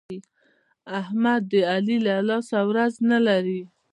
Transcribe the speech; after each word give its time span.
احمد 0.99 1.41
د 1.51 1.53
علي 1.71 1.97
له 2.07 2.15
لاسه 2.29 2.57
ورځ 2.69 2.93
نه 3.09 3.19
لري. 3.27 3.61